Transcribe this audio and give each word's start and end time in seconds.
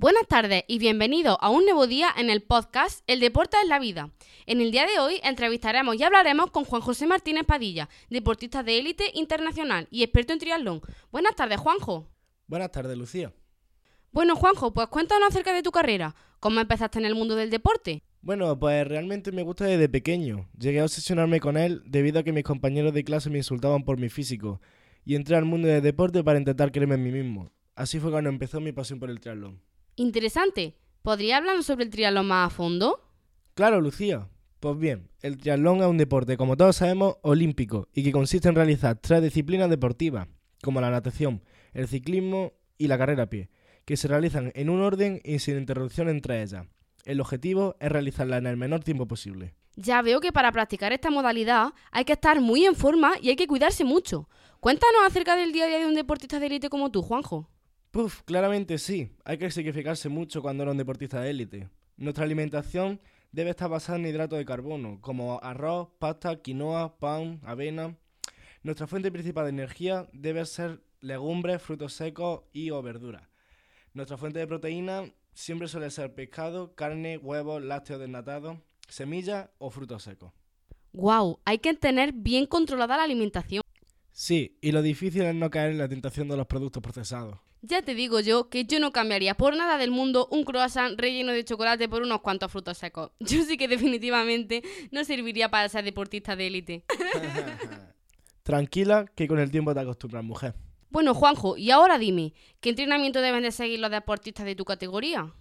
Buenas 0.00 0.28
tardes 0.28 0.62
y 0.68 0.78
bienvenidos 0.78 1.36
a 1.40 1.50
un 1.50 1.64
nuevo 1.64 1.88
día 1.88 2.06
en 2.16 2.30
el 2.30 2.40
podcast 2.40 3.02
El 3.08 3.18
deporte 3.18 3.56
es 3.60 3.68
la 3.68 3.80
vida. 3.80 4.12
En 4.46 4.60
el 4.60 4.70
día 4.70 4.86
de 4.86 5.00
hoy 5.00 5.20
entrevistaremos 5.24 5.96
y 5.96 6.04
hablaremos 6.04 6.52
con 6.52 6.64
Juan 6.64 6.82
José 6.82 7.08
Martínez 7.08 7.42
Padilla, 7.44 7.88
deportista 8.08 8.62
de 8.62 8.78
élite 8.78 9.10
internacional 9.14 9.88
y 9.90 10.04
experto 10.04 10.32
en 10.32 10.38
triatlón. 10.38 10.82
Buenas 11.10 11.34
tardes, 11.34 11.58
Juanjo. 11.58 12.06
Buenas 12.46 12.70
tardes, 12.70 12.96
Lucía. 12.96 13.32
Bueno, 14.12 14.36
Juanjo, 14.36 14.72
pues 14.72 14.86
cuéntanos 14.86 15.30
acerca 15.30 15.52
de 15.52 15.64
tu 15.64 15.72
carrera. 15.72 16.14
¿Cómo 16.38 16.60
empezaste 16.60 17.00
en 17.00 17.04
el 17.04 17.16
mundo 17.16 17.34
del 17.34 17.50
deporte? 17.50 18.04
Bueno, 18.20 18.56
pues 18.56 18.86
realmente 18.86 19.32
me 19.32 19.42
gusta 19.42 19.64
desde 19.64 19.88
pequeño. 19.88 20.48
Llegué 20.56 20.78
a 20.78 20.84
obsesionarme 20.84 21.40
con 21.40 21.56
él 21.56 21.82
debido 21.84 22.20
a 22.20 22.22
que 22.22 22.32
mis 22.32 22.44
compañeros 22.44 22.94
de 22.94 23.02
clase 23.02 23.30
me 23.30 23.38
insultaban 23.38 23.82
por 23.82 23.98
mi 23.98 24.10
físico 24.10 24.60
y 25.04 25.16
entré 25.16 25.34
al 25.34 25.44
mundo 25.44 25.66
del 25.66 25.82
deporte 25.82 26.22
para 26.22 26.38
intentar 26.38 26.70
creerme 26.70 26.94
en 26.94 27.02
mí 27.02 27.10
mismo. 27.10 27.50
Así 27.74 27.98
fue 27.98 28.12
cuando 28.12 28.30
empezó 28.30 28.60
mi 28.60 28.70
pasión 28.70 29.00
por 29.00 29.10
el 29.10 29.18
triatlón. 29.18 29.60
Interesante. 29.98 30.76
¿Podría 31.02 31.38
hablarnos 31.38 31.66
sobre 31.66 31.84
el 31.84 31.90
triatlón 31.90 32.28
más 32.28 32.46
a 32.46 32.54
fondo? 32.54 33.00
Claro, 33.54 33.80
Lucía. 33.80 34.28
Pues 34.60 34.78
bien, 34.78 35.10
el 35.22 35.38
triatlón 35.38 35.80
es 35.80 35.86
un 35.86 35.98
deporte, 35.98 36.36
como 36.36 36.56
todos 36.56 36.76
sabemos, 36.76 37.16
olímpico 37.22 37.88
y 37.92 38.04
que 38.04 38.12
consiste 38.12 38.48
en 38.48 38.54
realizar 38.54 38.96
tres 39.00 39.22
disciplinas 39.22 39.68
deportivas, 39.68 40.28
como 40.62 40.80
la 40.80 40.90
natación, 40.90 41.42
el 41.72 41.88
ciclismo 41.88 42.52
y 42.76 42.86
la 42.86 42.96
carrera 42.96 43.24
a 43.24 43.30
pie, 43.30 43.50
que 43.84 43.96
se 43.96 44.06
realizan 44.06 44.52
en 44.54 44.70
un 44.70 44.82
orden 44.82 45.20
y 45.24 45.40
sin 45.40 45.58
interrupción 45.58 46.08
entre 46.08 46.42
ellas. 46.42 46.66
El 47.04 47.20
objetivo 47.20 47.74
es 47.80 47.90
realizarla 47.90 48.36
en 48.38 48.46
el 48.46 48.56
menor 48.56 48.84
tiempo 48.84 49.08
posible. 49.08 49.56
Ya 49.74 50.00
veo 50.02 50.20
que 50.20 50.32
para 50.32 50.52
practicar 50.52 50.92
esta 50.92 51.10
modalidad 51.10 51.72
hay 51.90 52.04
que 52.04 52.12
estar 52.12 52.40
muy 52.40 52.66
en 52.66 52.76
forma 52.76 53.14
y 53.20 53.30
hay 53.30 53.36
que 53.36 53.48
cuidarse 53.48 53.82
mucho. 53.82 54.28
Cuéntanos 54.60 55.00
acerca 55.04 55.34
del 55.34 55.52
día 55.52 55.64
a 55.64 55.68
día 55.68 55.78
de 55.80 55.86
un 55.86 55.94
deportista 55.94 56.38
de 56.38 56.46
élite 56.46 56.68
como 56.68 56.92
tú, 56.92 57.02
Juanjo. 57.02 57.48
Puf, 57.90 58.22
claramente 58.22 58.78
sí. 58.78 59.10
Hay 59.24 59.38
que 59.38 59.50
sacrificarse 59.50 60.08
mucho 60.08 60.42
cuando 60.42 60.62
eres 60.62 60.72
un 60.72 60.78
deportista 60.78 61.20
de 61.20 61.30
élite. 61.30 61.68
Nuestra 61.96 62.24
alimentación 62.24 63.00
debe 63.32 63.50
estar 63.50 63.70
basada 63.70 63.98
en 63.98 64.06
hidratos 64.06 64.38
de 64.38 64.44
carbono, 64.44 65.00
como 65.00 65.40
arroz, 65.42 65.88
pasta, 65.98 66.40
quinoa, 66.42 66.98
pan, 66.98 67.40
avena. 67.44 67.96
Nuestra 68.62 68.86
fuente 68.86 69.10
principal 69.10 69.44
de 69.44 69.50
energía 69.50 70.08
debe 70.12 70.44
ser 70.44 70.82
legumbres, 71.00 71.62
frutos 71.62 71.94
secos 71.94 72.42
y 72.52 72.70
o 72.70 72.82
verduras. 72.82 73.22
Nuestra 73.94 74.16
fuente 74.16 74.38
de 74.38 74.46
proteína 74.46 75.12
siempre 75.32 75.68
suele 75.68 75.90
ser 75.90 76.14
pescado, 76.14 76.74
carne, 76.74 77.16
huevos, 77.16 77.62
lácteos 77.62 78.00
desnatados, 78.00 78.58
semillas 78.88 79.48
o 79.58 79.70
frutos 79.70 80.02
secos. 80.02 80.32
Wow, 80.92 81.40
hay 81.44 81.58
que 81.58 81.74
tener 81.74 82.12
bien 82.12 82.46
controlada 82.46 82.96
la 82.96 83.04
alimentación. 83.04 83.62
Sí, 84.12 84.58
y 84.60 84.72
lo 84.72 84.82
difícil 84.82 85.22
es 85.22 85.34
no 85.34 85.50
caer 85.50 85.70
en 85.70 85.78
la 85.78 85.88
tentación 85.88 86.28
de 86.28 86.36
los 86.36 86.46
productos 86.46 86.82
procesados. 86.82 87.38
Ya 87.62 87.82
te 87.82 87.94
digo 87.94 88.20
yo 88.20 88.48
que 88.48 88.64
yo 88.64 88.78
no 88.78 88.92
cambiaría 88.92 89.34
por 89.34 89.56
nada 89.56 89.78
del 89.78 89.90
mundo 89.90 90.28
un 90.30 90.44
croissant 90.44 90.98
relleno 90.98 91.32
de 91.32 91.44
chocolate 91.44 91.88
por 91.88 92.02
unos 92.02 92.20
cuantos 92.20 92.52
frutos 92.52 92.78
secos. 92.78 93.10
Yo 93.20 93.42
sí 93.42 93.56
que 93.56 93.66
definitivamente 93.66 94.62
no 94.92 95.04
serviría 95.04 95.50
para 95.50 95.68
ser 95.68 95.84
deportista 95.84 96.36
de 96.36 96.46
élite. 96.46 96.84
Tranquila, 98.44 99.06
que 99.14 99.26
con 99.26 99.40
el 99.40 99.50
tiempo 99.50 99.74
te 99.74 99.80
acostumbras, 99.80 100.22
mujer. 100.22 100.54
Bueno, 100.90 101.14
Juanjo, 101.14 101.56
y 101.56 101.70
ahora 101.70 101.98
dime, 101.98 102.32
¿qué 102.60 102.70
entrenamiento 102.70 103.20
deben 103.20 103.42
de 103.42 103.50
seguir 103.50 103.80
los 103.80 103.90
deportistas 103.90 104.46
de 104.46 104.54
tu 104.54 104.64
categoría? 104.64 105.34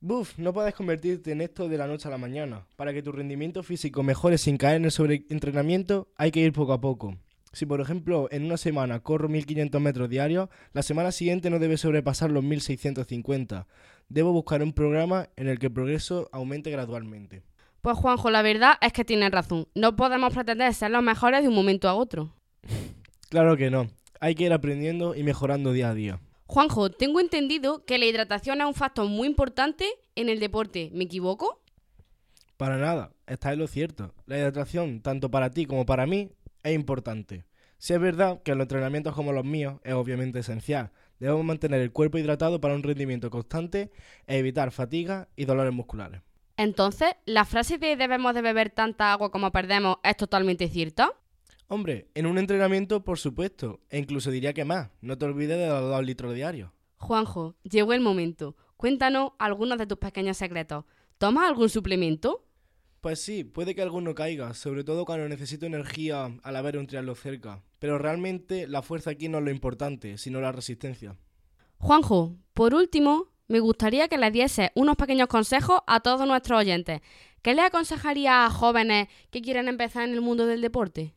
Buf, 0.00 0.38
no 0.38 0.52
puedes 0.52 0.74
convertirte 0.74 1.32
en 1.32 1.40
esto 1.40 1.68
de 1.68 1.78
la 1.78 1.86
noche 1.86 2.06
a 2.06 2.10
la 2.10 2.18
mañana. 2.18 2.66
Para 2.76 2.92
que 2.92 3.02
tu 3.02 3.12
rendimiento 3.12 3.62
físico 3.62 4.02
mejore 4.02 4.36
sin 4.36 4.58
caer 4.58 4.76
en 4.76 4.84
el 4.84 4.90
sobreentrenamiento, 4.90 6.08
hay 6.16 6.30
que 6.30 6.40
ir 6.40 6.52
poco 6.52 6.72
a 6.72 6.80
poco. 6.80 7.16
Si 7.52 7.66
por 7.66 7.80
ejemplo 7.80 8.28
en 8.30 8.44
una 8.44 8.56
semana 8.56 9.00
corro 9.00 9.28
1500 9.28 9.80
metros 9.80 10.08
diarios, 10.08 10.48
la 10.72 10.82
semana 10.82 11.12
siguiente 11.12 11.50
no 11.50 11.58
debe 11.58 11.76
sobrepasar 11.76 12.30
los 12.30 12.42
1650. 12.42 13.66
Debo 14.08 14.32
buscar 14.32 14.62
un 14.62 14.72
programa 14.72 15.28
en 15.36 15.48
el 15.48 15.58
que 15.58 15.66
el 15.66 15.72
progreso 15.72 16.28
aumente 16.32 16.70
gradualmente. 16.70 17.42
Pues 17.82 17.96
Juanjo, 17.96 18.30
la 18.30 18.42
verdad 18.42 18.74
es 18.80 18.92
que 18.92 19.04
tienes 19.04 19.30
razón. 19.30 19.68
No 19.74 19.96
podemos 19.96 20.32
pretender 20.32 20.72
ser 20.72 20.90
los 20.92 21.02
mejores 21.02 21.42
de 21.42 21.48
un 21.48 21.54
momento 21.54 21.88
a 21.88 21.94
otro. 21.94 22.34
Claro 23.28 23.56
que 23.56 23.70
no. 23.70 23.88
Hay 24.20 24.34
que 24.34 24.44
ir 24.44 24.52
aprendiendo 24.52 25.14
y 25.14 25.22
mejorando 25.24 25.72
día 25.72 25.90
a 25.90 25.94
día. 25.94 26.20
Juanjo, 26.46 26.90
tengo 26.90 27.18
entendido 27.18 27.84
que 27.84 27.98
la 27.98 28.04
hidratación 28.04 28.60
es 28.60 28.66
un 28.66 28.74
factor 28.74 29.08
muy 29.08 29.26
importante 29.26 29.86
en 30.14 30.28
el 30.28 30.38
deporte. 30.38 30.90
¿Me 30.92 31.04
equivoco? 31.04 31.62
Para 32.56 32.76
nada, 32.76 33.10
está 33.26 33.52
en 33.52 33.58
lo 33.58 33.66
cierto. 33.66 34.14
La 34.26 34.38
hidratación, 34.38 35.00
tanto 35.00 35.30
para 35.30 35.50
ti 35.50 35.66
como 35.66 35.84
para 35.84 36.06
mí, 36.06 36.30
es 36.62 36.74
importante. 36.74 37.44
Si 37.78 37.92
es 37.92 38.00
verdad 38.00 38.42
que 38.42 38.52
en 38.52 38.58
los 38.58 38.66
entrenamientos 38.66 39.14
como 39.14 39.32
los 39.32 39.44
míos 39.44 39.80
es 39.82 39.94
obviamente 39.94 40.38
esencial. 40.38 40.92
Debemos 41.18 41.44
mantener 41.44 41.80
el 41.80 41.92
cuerpo 41.92 42.18
hidratado 42.18 42.60
para 42.60 42.74
un 42.74 42.82
rendimiento 42.82 43.30
constante 43.30 43.90
e 44.26 44.38
evitar 44.38 44.70
fatiga 44.70 45.28
y 45.36 45.44
dolores 45.44 45.72
musculares. 45.72 46.20
Entonces, 46.56 47.14
¿la 47.26 47.44
frase 47.44 47.78
de 47.78 47.96
debemos 47.96 48.34
de 48.34 48.42
beber 48.42 48.70
tanta 48.70 49.12
agua 49.12 49.30
como 49.30 49.50
perdemos 49.50 49.96
es 50.04 50.16
totalmente 50.16 50.68
cierta? 50.68 51.12
Hombre, 51.68 52.08
en 52.14 52.26
un 52.26 52.38
entrenamiento 52.38 53.02
por 53.02 53.18
supuesto, 53.18 53.80
e 53.88 53.98
incluso 53.98 54.30
diría 54.30 54.52
que 54.52 54.64
más. 54.64 54.90
No 55.00 55.16
te 55.16 55.24
olvides 55.24 55.58
de 55.58 55.68
los 55.68 55.80
dos 55.80 56.04
litros 56.04 56.34
diarios. 56.34 56.70
Juanjo, 56.98 57.56
llegó 57.62 57.94
el 57.94 58.00
momento. 58.00 58.56
Cuéntanos 58.76 59.32
algunos 59.38 59.78
de 59.78 59.86
tus 59.86 59.98
pequeños 59.98 60.36
secretos. 60.36 60.84
¿Tomas 61.18 61.48
algún 61.48 61.68
suplemento? 61.68 62.44
Pues 63.02 63.20
sí, 63.20 63.42
puede 63.42 63.74
que 63.74 63.82
alguno 63.82 64.14
caiga, 64.14 64.54
sobre 64.54 64.84
todo 64.84 65.04
cuando 65.04 65.28
necesito 65.28 65.66
energía 65.66 66.30
al 66.40 66.54
haber 66.54 66.78
un 66.78 66.86
triángulo 66.86 67.16
cerca. 67.16 67.60
Pero 67.80 67.98
realmente 67.98 68.68
la 68.68 68.80
fuerza 68.80 69.10
aquí 69.10 69.28
no 69.28 69.38
es 69.38 69.44
lo 69.44 69.50
importante, 69.50 70.18
sino 70.18 70.40
la 70.40 70.52
resistencia. 70.52 71.16
Juanjo, 71.78 72.36
por 72.54 72.74
último, 72.74 73.26
me 73.48 73.58
gustaría 73.58 74.06
que 74.06 74.18
le 74.18 74.30
diese 74.30 74.70
unos 74.76 74.94
pequeños 74.94 75.26
consejos 75.26 75.80
a 75.88 75.98
todos 75.98 76.28
nuestros 76.28 76.60
oyentes. 76.60 77.00
¿Qué 77.42 77.56
le 77.56 77.62
aconsejaría 77.62 78.46
a 78.46 78.50
jóvenes 78.50 79.08
que 79.32 79.42
quieren 79.42 79.66
empezar 79.66 80.04
en 80.04 80.14
el 80.14 80.20
mundo 80.20 80.46
del 80.46 80.60
deporte? 80.60 81.12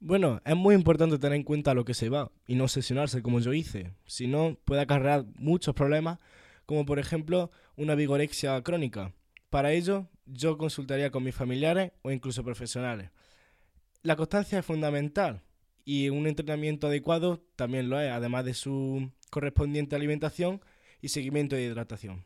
Bueno, 0.00 0.40
es 0.44 0.56
muy 0.56 0.74
importante 0.74 1.20
tener 1.20 1.36
en 1.36 1.44
cuenta 1.44 1.72
lo 1.72 1.84
que 1.84 1.94
se 1.94 2.08
va 2.08 2.32
y 2.48 2.56
no 2.56 2.64
obsesionarse 2.64 3.22
como 3.22 3.38
yo 3.38 3.52
hice. 3.52 3.92
Si 4.06 4.26
no, 4.26 4.56
puede 4.64 4.80
acarrear 4.80 5.24
muchos 5.36 5.72
problemas, 5.76 6.18
como 6.66 6.84
por 6.84 6.98
ejemplo 6.98 7.52
una 7.76 7.94
vigorexia 7.94 8.60
crónica. 8.62 9.14
Para 9.50 9.72
ello, 9.72 10.08
yo 10.26 10.58
consultaría 10.58 11.10
con 11.10 11.24
mis 11.24 11.34
familiares 11.34 11.92
o 12.02 12.10
incluso 12.10 12.44
profesionales. 12.44 13.10
La 14.02 14.16
constancia 14.16 14.58
es 14.58 14.66
fundamental 14.66 15.42
y 15.84 16.08
un 16.08 16.26
entrenamiento 16.26 16.86
adecuado 16.86 17.44
también 17.56 17.88
lo 17.88 18.00
es, 18.00 18.10
además 18.10 18.44
de 18.44 18.54
su 18.54 19.10
correspondiente 19.30 19.96
alimentación 19.96 20.60
y 21.00 21.08
seguimiento 21.08 21.56
de 21.56 21.64
hidratación. 21.64 22.24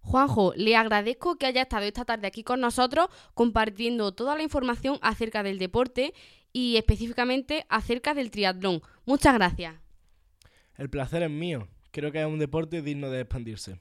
Juanjo, 0.00 0.52
le 0.56 0.76
agradezco 0.76 1.36
que 1.36 1.46
haya 1.46 1.62
estado 1.62 1.84
esta 1.84 2.04
tarde 2.04 2.26
aquí 2.26 2.42
con 2.44 2.60
nosotros 2.60 3.08
compartiendo 3.32 4.12
toda 4.12 4.36
la 4.36 4.42
información 4.42 4.98
acerca 5.00 5.42
del 5.42 5.58
deporte 5.58 6.12
y 6.52 6.76
específicamente 6.76 7.64
acerca 7.68 8.14
del 8.14 8.30
triatlón. 8.30 8.82
Muchas 9.06 9.34
gracias. 9.34 9.74
El 10.76 10.90
placer 10.90 11.22
es 11.22 11.30
mío. 11.30 11.68
Creo 11.90 12.12
que 12.12 12.20
es 12.20 12.26
un 12.26 12.38
deporte 12.38 12.82
digno 12.82 13.08
de 13.08 13.20
expandirse. 13.20 13.80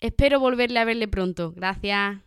Espero 0.00 0.40
volverle 0.40 0.78
a 0.78 0.84
verle 0.84 1.08
pronto. 1.08 1.52
Gracias. 1.52 2.25